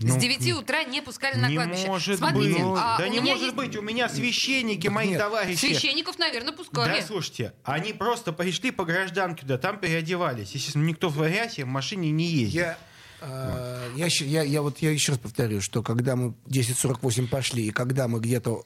[0.00, 1.86] Ну, С 9 утра не пускали на Не кладбище.
[1.86, 2.78] может Смотрите, быть.
[2.78, 3.76] а да не может есть- быть.
[3.76, 5.18] У меня священники, мои нет.
[5.20, 5.58] товарищи.
[5.58, 7.00] Священников, наверное, пускали.
[7.00, 10.50] Да, слушайте, они просто пришли по гражданке туда, там переодевались.
[10.52, 12.54] Естественно, никто в вариате в машине не ездит.
[12.54, 12.78] Я,
[13.20, 17.70] э, я, я, я вот я еще раз повторю, что когда мы 10.48 пошли, и
[17.70, 18.64] когда мы где-то,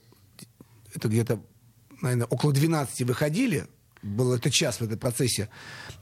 [0.94, 1.40] это где-то,
[2.00, 3.66] наверное, около 12 выходили,
[4.02, 5.48] был это час в этом процессе,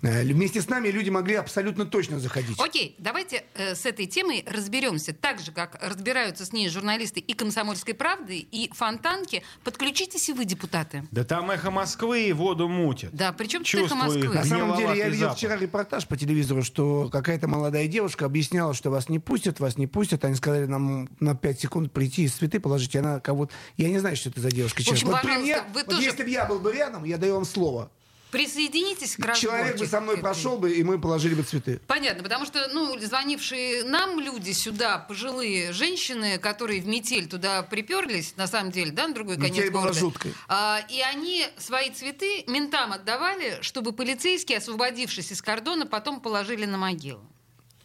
[0.03, 2.59] э, вместе с нами люди могли абсолютно точно заходить.
[2.61, 5.13] Окей, давайте э, с этой темой разберемся.
[5.13, 9.43] Так же, как разбираются с ней журналисты и «Комсомольской правды», и «Фонтанки».
[9.65, 11.07] Подключитесь и вы, депутаты.
[11.11, 13.11] Да там эхо Москвы воду мутит.
[13.13, 14.29] Да, причем тут «Эхо Москвы».
[14.29, 15.39] На самом деле, я видел запах.
[15.39, 19.87] вчера репортаж по телевизору, что какая-то молодая девушка объясняла, что вас не пустят, вас не
[19.87, 20.25] пустят.
[20.25, 22.95] Они сказали нам на 5 секунд прийти и цветы положить.
[22.95, 23.53] И она кого-то...
[23.77, 24.83] Я не знаю, что это за девушка.
[24.83, 27.05] В общем, вот при пожалуйста, мне, вы вот тоже- если бы я был бы рядом,
[27.05, 27.91] я даю вам слово.
[28.31, 29.41] Присоединитесь к разборке.
[29.41, 31.81] Человек бы со мной прошел бы, и мы положили бы цветы.
[31.87, 38.35] Понятно, потому что, ну, звонившие нам люди сюда, пожилые женщины, которые в метель туда приперлись,
[38.37, 40.01] на самом деле, да, на другой конец Метель была города.
[40.01, 40.35] жуткой.
[40.49, 46.79] А, и они свои цветы ментам отдавали, чтобы полицейские, освободившись из кордона, потом положили на
[46.79, 47.23] могилу.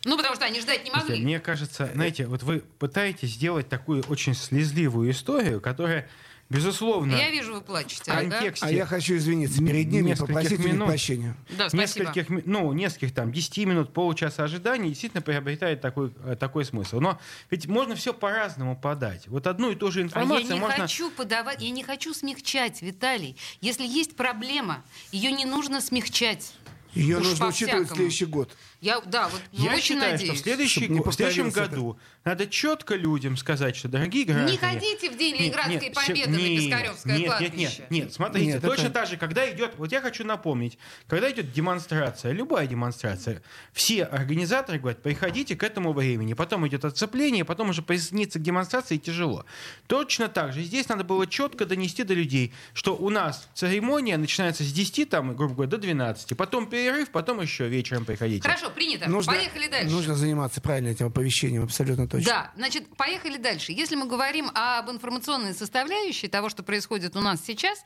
[0.03, 1.23] Ну, потому что они ждать не Слушайте, могли.
[1.25, 6.09] Мне кажется, знаете, вот вы пытаетесь сделать такую очень слезливую историю, которая,
[6.51, 8.11] безусловно, Я вижу, вы плачете.
[8.11, 10.87] контексте А я хочу извиниться перед ними попросить минут.
[10.87, 11.35] прощения.
[11.57, 12.05] Да, спасибо.
[12.09, 16.99] нескольких, ну, нескольких там 10 минут, получаса ожидания действительно приобретает такой, э, такой смысл.
[16.99, 19.27] Но ведь можно все по-разному подать.
[19.27, 20.75] Вот одну и ту же А я информацию не можно...
[20.77, 23.37] хочу подавать, я не хочу смягчать, Виталий.
[23.61, 26.53] Если есть проблема, ее не нужно смягчать.
[26.93, 28.51] Ее Уж нужно учитывать в следующий год.
[28.81, 30.31] Я, да, вот Я очень считаю, надеюсь.
[30.33, 31.69] что в, следующий, в следующем повторилось это.
[31.69, 34.51] году надо четко людям сказать, что, дорогие граждане...
[34.53, 37.57] Не ходите в день Ленинградской нет, победы всё- на Пискаревское нет, кладбище.
[37.57, 40.79] Нет, нет, нет, смотрите, Нет, точно это- так же, когда идет, вот я хочу напомнить,
[41.07, 47.45] когда идет демонстрация, любая демонстрация, все организаторы говорят, приходите к этому времени, потом идет отцепление,
[47.45, 49.45] потом уже присоединиться к демонстрации тяжело.
[49.85, 54.63] Точно так же здесь надо было четко донести до людей, что у нас церемония начинается
[54.63, 58.41] с 10, там, грубо говоря, до 12, потом перерыв, потом еще вечером приходите.
[58.41, 59.09] Хорошо, принято.
[59.09, 59.91] Нужно, Поехали дальше.
[59.93, 62.25] нужно заниматься правильно этим оповещением, абсолютно точно.
[62.31, 63.71] Да, значит, поехали дальше.
[63.71, 67.83] Если мы говорим об информационной составляющей того, что происходит у нас сейчас,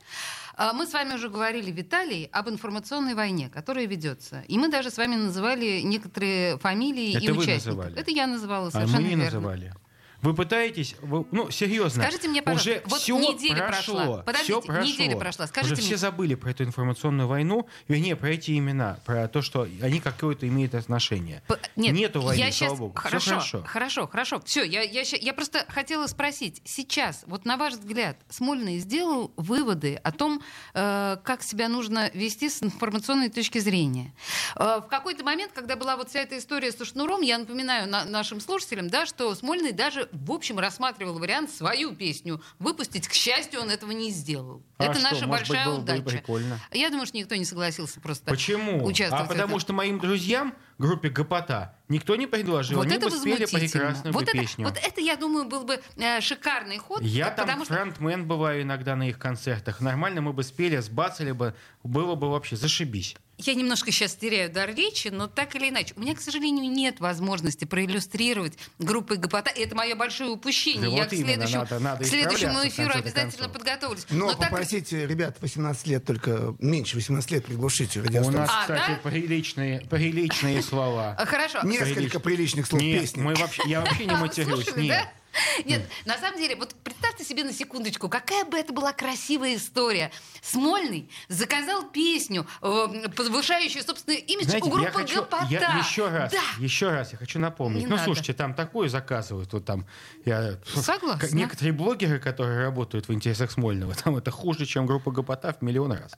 [0.56, 4.42] а, мы с вами уже говорили, Виталий, об информационной войне, которая ведется.
[4.48, 7.66] И мы даже с вами называли некоторые фамилии и Это вы участников.
[7.76, 7.98] называли.
[8.00, 9.24] Это я называла, А совершенно мы не верно.
[9.40, 9.74] называли.
[10.22, 14.22] Вы пытаетесь, вы- ну серьезно, Скажите мне, пожалуйста, уже вот все неделя прошло, прошла.
[14.22, 14.84] Подождите, всё прошло.
[14.92, 15.46] неделя прошла.
[15.46, 15.86] Скажите уже мне.
[15.88, 20.48] все забыли про эту информационную войну, вернее, про эти имена, про то, что они какое-то
[20.48, 21.42] имеют отношение.
[21.48, 22.92] П- Нет, Нету войны, я слава щас- богу.
[22.96, 23.62] Хорошо, хорошо.
[23.66, 24.42] хорошо, хорошо.
[24.44, 26.62] Все, я, я, ща- я просто хотела спросить.
[26.64, 30.42] Сейчас, вот на ваш взгляд, Смольный сделал выводы о том,
[30.74, 34.12] э, как себя нужно вести с информационной точки зрения.
[34.56, 38.04] Э, в какой-то момент, когда была вот вся эта история со шнуром, я напоминаю на-
[38.04, 43.08] нашим слушателям, да, что Смольный даже, в общем, рассматривал вариант свою песню выпустить.
[43.08, 44.62] К счастью, он этого не сделал.
[44.78, 46.02] А Это что, наша может быть, большая было бы и удача.
[46.16, 46.60] прикольно.
[46.72, 48.84] Я думаю, что никто не согласился просто Почему?
[48.84, 52.78] участвовать А потому что моим друзьям, группе Гопота, никто не предложил.
[52.78, 54.64] Вот Они это бы спели прекрасную вот бы это, песню.
[54.66, 57.02] Вот это, я думаю, был бы э, шикарный ход.
[57.02, 59.80] Я э, там потому что фронтмен бываю иногда на их концертах.
[59.80, 63.16] Нормально мы бы спели, сбацали бы, было бы вообще зашибись.
[63.38, 65.92] Я немножко сейчас теряю дар речи, но так или иначе.
[65.96, 69.50] У меня, к сожалению, нет возможности проиллюстрировать группы Гопота.
[69.50, 70.82] Это мое большое упущение.
[70.82, 74.06] Да я вот к именно, следующему, надо- надо к следующему эфиру обязательно подготовлюсь.
[74.10, 78.98] Но, так- попросите ребят 18 лет только, меньше 18 лет приглушите У нас, А, кстати,
[79.02, 79.10] да?
[79.10, 81.14] приличные, приличные слова.
[81.26, 81.60] Хорошо.
[81.62, 83.20] Несколько приличных слов Нет, песни.
[83.20, 84.74] мы вообще, я вообще не матерюсь.
[84.76, 85.06] Нет.
[85.64, 90.10] Нет, на самом деле, вот представьте себе на секундочку, какая бы это была красивая история.
[90.42, 95.46] Смольный заказал песню, э, повышающую собственный имидж Знаете, у группы я хочу, Гопота.
[95.50, 96.42] я еще раз, Да.
[96.58, 97.80] еще раз я хочу напомнить.
[97.80, 98.04] Не ну, надо.
[98.04, 99.86] слушайте, там такое заказывают, вот там,
[100.24, 101.28] я, Согласна.
[101.36, 105.92] некоторые блогеры, которые работают в интересах Смольного, там это хуже, чем группа Гопота в миллион
[105.92, 106.12] раз.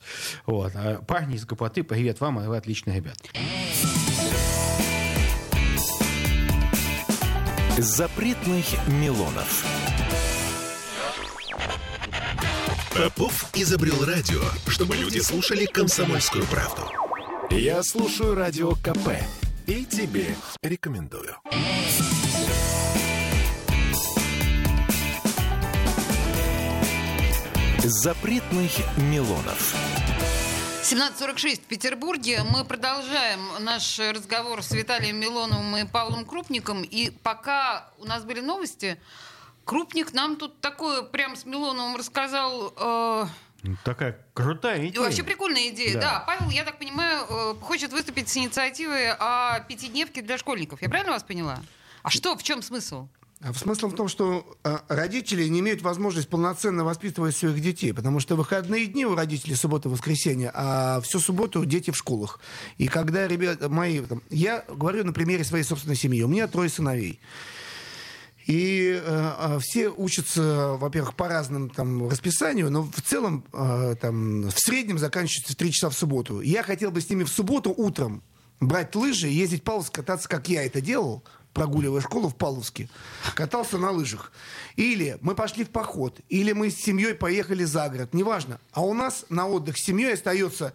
[0.47, 0.73] Вот.
[0.75, 3.29] А парни из Гопоты, привет вам, вы отличные ребята.
[7.81, 9.65] Запретных Милонов.
[12.93, 16.83] Попов изобрел радио, чтобы люди слушали комсомольскую правду.
[17.51, 19.23] Я слушаю радио КП
[19.69, 21.37] и тебе рекомендую.
[27.85, 29.98] Запретных Милонов.
[30.91, 32.45] 17.46 в Петербурге.
[32.45, 36.83] Мы продолжаем наш разговор с Виталием Милоновым и Павлом Крупником.
[36.83, 38.99] И пока у нас были новости,
[39.67, 42.73] Крупник нам тут такое прям с Милоновым рассказал.
[42.75, 43.27] э,
[43.85, 45.03] Такая крутая идея.
[45.03, 45.93] вообще прикольная идея.
[45.93, 46.01] Да.
[46.01, 46.21] Да.
[46.27, 50.81] Павел, я так понимаю, э, хочет выступить с инициативой о пятидневке для школьников.
[50.81, 51.59] Я правильно вас поняла?
[52.03, 53.09] А что, в чем смысл?
[53.41, 58.19] А Смысл в том, что э, родители не имеют возможности полноценно воспитывать своих детей, потому
[58.19, 62.41] что выходные дни у родителей суббота, воскресенье, а всю субботу дети в школах.
[62.79, 66.69] И когда ребята мои, там, я говорю на примере своей собственной семьи, у меня трое
[66.69, 67.21] сыновей.
[68.49, 74.49] И э, э, все учатся, во-первых, по разному там, расписанию, но в целом э, там,
[74.49, 76.41] в среднем заканчивается в 3 часа в субботу.
[76.41, 78.23] Я хотел бы с ними в субботу утром
[78.59, 82.89] брать лыжи ездить Павловск кататься, как я это делал, прогуливая школу в Павловске.
[83.35, 84.33] Катался на лыжах.
[84.77, 88.61] Или мы пошли в поход, или мы с семьей поехали за город, неважно.
[88.73, 90.73] А у нас на отдых с семьей остается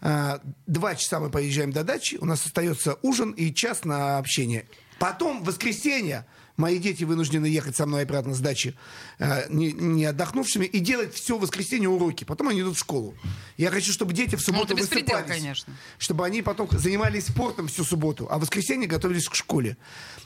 [0.00, 4.66] э, два часа мы поезжаем до дачи, у нас остается ужин и час на общение.
[4.98, 6.26] Потом в воскресенье
[6.56, 8.74] мои дети вынуждены ехать со мной обратно с дачи,
[9.18, 12.24] э, не, не отдохнувшими, и делать все в воскресенье уроки.
[12.24, 13.14] Потом они идут в школу.
[13.56, 15.40] Я хочу, чтобы дети в субботу Ну, это беспредел, высыпались.
[15.42, 15.74] конечно.
[15.98, 19.76] Чтобы они потом занимались спортом всю субботу, а в воскресенье готовились к школе.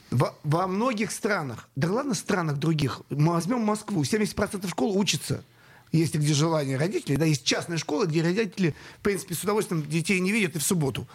[0.09, 5.43] Во, во многих странах, да ладно странах других, мы возьмем Москву, 70% школ учатся
[5.91, 10.19] если где желание родителей, да, есть частные школы, где родители, в принципе, с удовольствием детей
[10.19, 11.07] не видят и в субботу.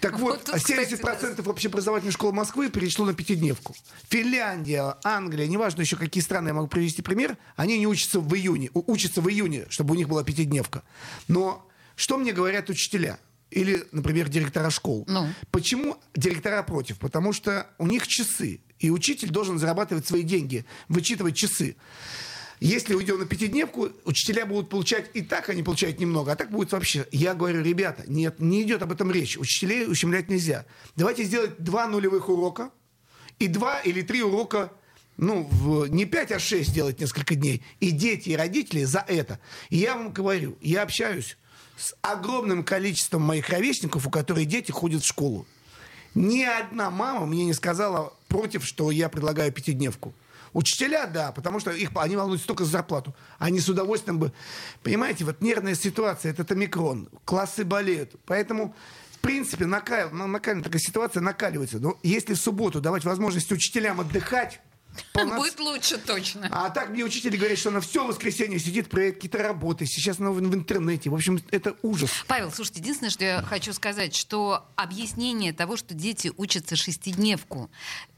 [0.00, 3.74] Так Вот вот, тут, а кстати, 70% общеобразовательной школы Москвы перешло на пятидневку.
[4.08, 8.70] Финляндия, Англия, неважно еще какие страны я могу привести пример, они не учатся в июне,
[8.72, 10.82] учатся в июне, чтобы у них была пятидневка.
[11.26, 13.18] Но что мне говорят учителя?
[13.50, 15.04] Или, например, директора школ.
[15.08, 15.26] Ну?
[15.50, 16.98] Почему директора против?
[16.98, 21.76] Потому что у них часы, и учитель должен зарабатывать свои деньги, вычитывать часы.
[22.60, 26.72] Если уйдем на пятидневку, учителя будут получать и так они получают немного, а так будет
[26.72, 27.06] вообще.
[27.12, 29.36] Я говорю, ребята, нет, не идет об этом речь.
[29.38, 30.66] Учителей ущемлять нельзя.
[30.96, 32.70] Давайте сделать два нулевых урока
[33.38, 34.72] и два или три урока
[35.16, 37.62] ну, в, не 5, а 6 сделать несколько дней.
[37.80, 39.38] И дети, и родители за это.
[39.68, 41.36] И я вам говорю, я общаюсь
[41.76, 45.46] с огромным количеством моих ровесников, у которых дети ходят в школу.
[46.14, 50.14] Ни одна мама мне не сказала против, что я предлагаю пятидневку.
[50.52, 53.14] Учителя, да, потому что их, они волнуются только за зарплату.
[53.38, 54.32] Они с удовольствием бы...
[54.82, 58.12] Понимаете, вот нервная ситуация, это омикрон, классы болеют.
[58.26, 58.74] Поэтому,
[59.12, 61.78] в принципе, накал, накал, такая ситуация накаливается.
[61.78, 64.60] Но если в субботу давать возможность учителям отдыхать,
[65.12, 65.36] Полноц...
[65.36, 66.48] Будет лучше точно.
[66.50, 69.86] А так мне учитель говорит, что она все воскресенье сидит, проверяет какие-то работы.
[69.86, 71.10] Сейчас она в, в интернете.
[71.10, 72.10] В общем, это ужас.
[72.26, 77.70] Павел, слушайте, единственное, что я хочу сказать, что объяснение того, что дети учатся шестидневку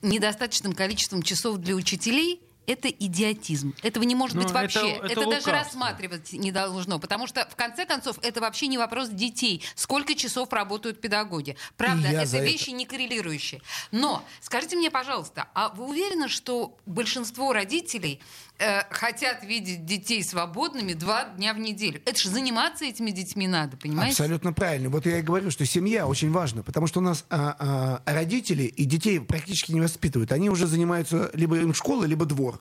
[0.02, 3.74] недостаточным количеством часов для учителей, это идиотизм.
[3.82, 4.92] Этого не может Ну, быть вообще.
[4.92, 5.52] это- это даже лукавство.
[5.52, 6.98] рассматривать не должно.
[6.98, 9.62] Потому что, в конце концов, это вообще не вопрос детей.
[9.74, 11.56] Сколько часов работают педагоги.
[11.76, 12.46] Правда, я это за это.
[12.46, 13.60] вещи не коррелирующие.
[13.90, 18.20] Но скажите мне, пожалуйста, а вы уверены, что большинство родителей
[18.60, 22.00] э, хотят видеть детей свободными два дня в неделю?
[22.04, 24.12] Это же заниматься этими детьми надо, понимаете?
[24.12, 24.90] Абсолютно правильно.
[24.90, 28.64] Вот я и говорю, что семья очень важна, потому что у нас а, а, родители
[28.64, 30.30] и детей практически не воспитывают.
[30.32, 32.60] Они уже занимаются либо им школа, либо двор.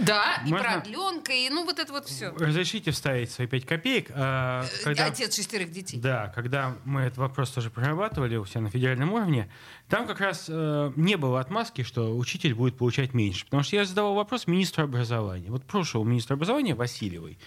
[0.00, 0.80] Да, и Можно?
[0.80, 2.30] продленка, и ну вот это вот все.
[2.30, 4.10] Разрешите вставить свои пять копеек.
[4.14, 5.98] А, когда- Отец шестерых детей.
[5.98, 9.50] Да, когда мы этот вопрос тоже прорабатывали у себя на федеральном уровне,
[9.88, 13.44] там как раз э, не было отмазки, что учитель будет получать меньше.
[13.46, 15.50] Потому что я задавал вопрос министру образования.
[15.50, 17.38] Вот прошлого министра образования Васильевой.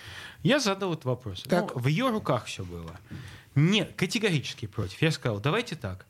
[0.44, 1.44] Я задал этот вопрос.
[1.44, 1.76] Так.
[1.76, 3.00] Ну, в ее руках все было.
[3.56, 5.02] Не, категорически против.
[5.02, 6.06] Я сказал, давайте так.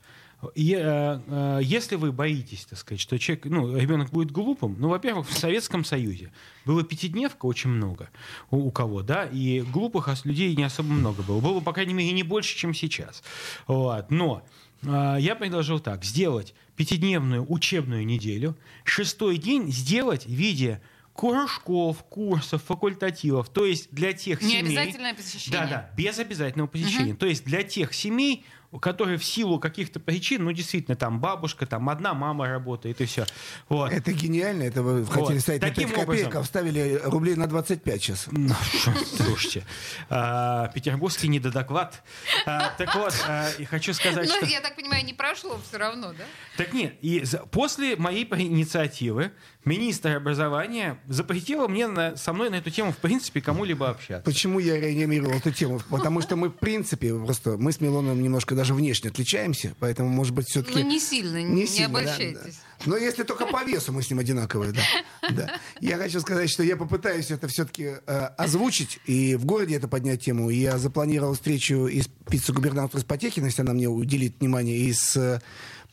[0.54, 5.28] Я, э, если вы боитесь, так сказать, что человек, ну, ребенок будет глупым, ну, во-первых,
[5.28, 6.32] в Советском Союзе
[6.64, 8.10] было пятидневка очень много
[8.52, 11.40] у, у кого, да, и глупых людей не особо много было.
[11.40, 13.24] Было, по крайней мере, не больше, чем сейчас.
[13.66, 14.12] Вот.
[14.12, 14.44] Но
[14.84, 20.82] э, я предложил так, сделать пятидневную учебную неделю, шестой день сделать в виде
[21.18, 24.78] кружков, курсов, факультативов, то есть для тех Не семей...
[24.78, 25.60] обязательное посещение.
[25.60, 27.16] Да, да, без обязательного посещения.
[27.16, 28.46] То есть для тех семей,
[28.78, 33.06] у которых в силу каких-то причин, ну, действительно, там бабушка, там одна мама работает, и
[33.06, 33.26] все.
[33.70, 33.92] Вот.
[33.92, 34.62] Это гениально.
[34.64, 35.12] Это вы Вот.
[35.24, 36.42] хотели ставить на Таким 5 копеек, образом.
[36.42, 38.28] а вставили рублей на 25 сейчас.
[38.32, 39.66] Ну, шо, слушайте,
[40.12, 42.04] а, петербургский недодоклад.
[42.46, 44.46] А, так вот, а, и хочу сказать, Ну, что...
[44.46, 46.26] я так понимаю, не прошло все равно, да?
[46.56, 49.32] Так нет, и за- после моей инициативы
[49.68, 54.24] министр образования запретила мне на- со мной на эту тему, в принципе, кому-либо общаться.
[54.24, 55.82] Почему я реанимировал эту тему?
[55.90, 60.34] Потому что мы, в принципе, просто мы с Милоном немножко даже внешне отличаемся, поэтому, может
[60.34, 60.84] быть, все-таки...
[60.84, 62.60] Ну, не сильно, не, обольщайтесь.
[62.86, 65.30] Но если только по весу мы с ним одинаковые, да.
[65.32, 65.52] да.
[65.82, 67.94] Я хочу сказать, что я попытаюсь это все-таки
[68.38, 70.50] озвучить и в городе это поднять тему.
[70.50, 75.42] Я запланировал встречу и с вице-губернатором Спотехиной, если она мне уделит внимание, и с э,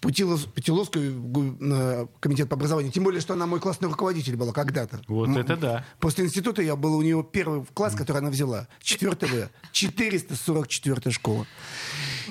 [0.05, 2.93] Путилов- Путиловской гу- э, комитет по образованию.
[2.93, 5.01] Тем более, что она мой классный руководитель была когда-то.
[5.09, 5.85] Вот М- это да.
[5.99, 8.69] После института я был у нее первый класс, который она взяла.
[8.83, 9.49] Четвертый В.
[9.73, 11.47] 444 школа.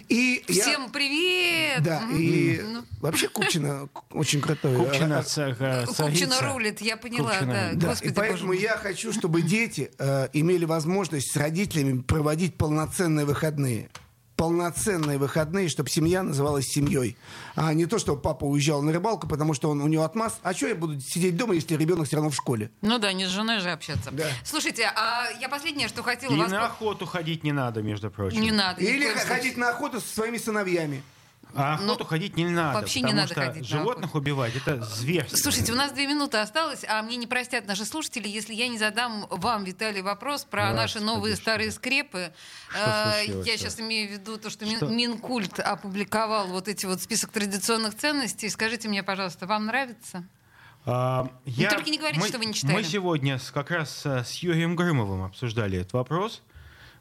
[0.10, 1.82] И я- Всем привет!
[1.84, 2.18] Да, Мгм.
[2.20, 4.76] и Ну, вообще Купчина очень крутой.
[4.78, 7.70] Купчина, э, Купчина рулит, я поняла, Купчина да.
[7.74, 12.56] Да, Господи, и поэтому боже я хочу, чтобы дети э, имели возможность с родителями проводить
[12.56, 13.90] полноценные выходные.
[14.36, 17.18] Полноценные выходные, чтобы семья называлась семьей.
[17.56, 20.40] А не то, что папа уезжал на рыбалку, потому что он, у него отмаз.
[20.42, 22.72] А что я буду сидеть дома, если ребенок все равно в школе?
[22.82, 24.10] Ну да, не с женой же общаться.
[24.12, 24.26] Да.
[24.44, 26.52] Слушайте, а я последнее, что хотела И вас...
[26.52, 28.42] на охоту ходить не надо, между прочим.
[28.42, 28.82] Не надо.
[28.82, 31.04] Или ходить на охоту со своими сыновьями.
[31.56, 32.74] А охоту ходить не надо.
[32.74, 34.18] Ну, вообще не надо что ходить на животных охоту.
[34.20, 35.38] убивать это зверство.
[35.38, 38.78] Слушайте, у нас две минуты осталось, а мне не простят наши слушатели, если я не
[38.78, 41.42] задам вам, Виталий, вопрос про Господи, наши новые что?
[41.44, 42.34] старые скрепы.
[42.70, 43.52] Что Э, случилось-то?
[43.52, 44.88] Я сейчас имею в виду то, что, Что?
[44.88, 48.50] Минкульт опубликовал вот эти вот список традиционных ценностей.
[48.50, 50.24] Скажите мне, пожалуйста, вам нравится?
[50.86, 52.74] А, я- только не говорите, мы, что вы не читали.
[52.74, 56.42] Мы сегодня как раз э, с Юрием Грымовым обсуждали этот вопрос.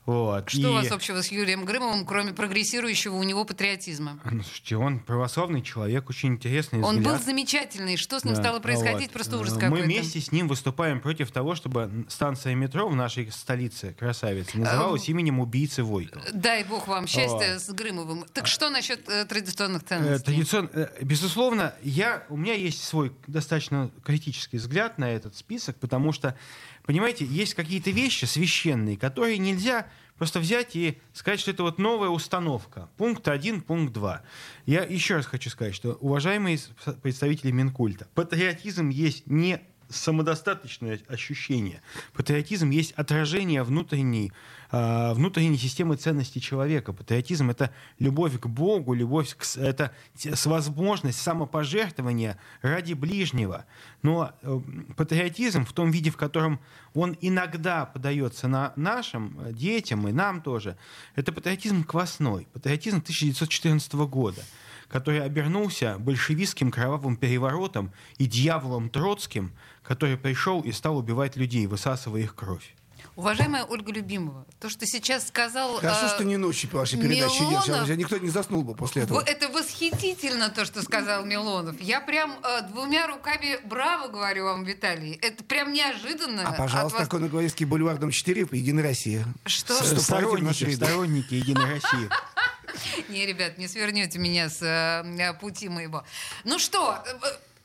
[0.04, 4.18] Вот, Что и- у вас общего с Юрием Грымовым, кроме прогрессирующего у него патриотизма?
[4.24, 7.24] Ну, слушайте, он православный человек, очень интересный Он был взгляд.
[7.24, 7.96] замечательный.
[7.96, 9.02] Что с ним Да, стало происходить?
[9.08, 9.10] вот.
[9.12, 9.76] Просто ужас Э, какой-то.
[9.76, 15.08] Мы вместе с ним выступаем против того, чтобы станция метро в нашей столице, красавице, называлась
[15.08, 16.24] именем убийцы Войкова.
[16.32, 17.62] Дай бог вам счастья Вот.
[17.62, 18.24] с Грымовым.
[18.32, 20.24] Так что насчет э, традиционных Э, ценностей?
[20.24, 26.10] традицион- э, Безусловно, я, у меня есть свой достаточно критический взгляд на этот список, потому
[26.12, 26.36] что,
[26.84, 29.86] понимаете, есть какие-то вещи священные, которые нельзя
[30.18, 32.88] просто взять и сказать, что это вот новая установка.
[32.96, 34.22] Пункт один, пункт два.
[34.66, 36.58] Я еще раз хочу сказать, что, уважаемые
[37.02, 41.82] представители Минкульта, патриотизм есть не самодостаточное ощущение.
[42.14, 44.32] Патриотизм есть отражение внутренней,
[44.72, 46.94] внутренней системы ценностей человека.
[46.94, 49.44] Патриотизм— это любовь к Богу, любовь к...
[49.56, 53.66] Это с возможность самопожертвования ради ближнего.
[54.02, 54.60] Но э,
[54.96, 56.58] патриотизм в том виде, в котором
[56.94, 60.78] он иногда подается на нашим детям и нам тоже,
[61.16, 62.48] это патриотизм квасной.
[62.52, 64.42] Патриотизм 1914 года
[64.88, 69.52] который обернулся большевистским кровавым переворотом и дьяволом Троцким,
[69.82, 72.74] который пришел и стал убивать людей, высасывая их кровь.
[73.14, 75.74] Уважаемая Ольга Любимова, то, что сейчас сказал...
[75.76, 77.98] Хорошо, э, что не ночью по вашей передаче Милонов, идет.
[77.98, 79.20] Никто не заснул бы после этого.
[79.20, 81.78] Это восхитительно, то, что сказал Милонов.
[81.80, 85.18] Я прям э, двумя руками браво говорю вам, Виталий.
[85.20, 86.48] Это прям неожиданно.
[86.48, 89.26] А, пожалуйста, вас- Коногварийский бульвар, дом 4, Единая Россия.
[89.44, 89.74] Что?
[89.74, 92.08] Сторонники, сторонники Единой России.
[93.10, 96.04] Не, ребят, не свернете меня с э, пути моего.
[96.44, 97.04] Ну что,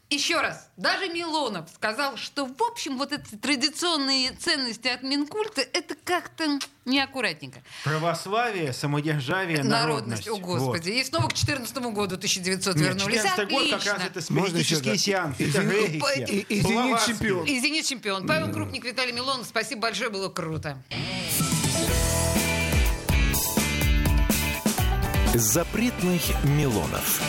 [0.10, 5.95] еще раз, даже Милонов сказал, что, в общем, вот эти традиционные ценности от Минкульта, это
[6.03, 7.62] как-то неаккуратненько.
[7.84, 10.26] Православие, самодержавие, народность.
[10.26, 10.89] Народность, о господи.
[10.91, 13.22] И снова к 14 году 1900 вернулись.
[13.22, 15.62] 14 год как раз это спиритические да?
[15.62, 17.16] рейхи, и- Блаватские.
[17.18, 17.45] чемпион.
[17.45, 18.26] И «Зенит» чемпион.
[18.26, 19.45] Павел Крупник, Виталий Милонов.
[19.45, 20.82] Спасибо большое, было круто.
[25.34, 27.22] Запретных Милонов.